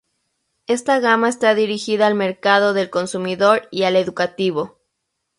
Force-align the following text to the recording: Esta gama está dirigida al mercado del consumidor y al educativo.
Esta 0.65 0.99
gama 0.99 1.29
está 1.29 1.53
dirigida 1.53 2.07
al 2.07 2.15
mercado 2.15 2.73
del 2.73 2.89
consumidor 2.89 3.67
y 3.69 3.83
al 3.83 3.95
educativo. 3.95 4.79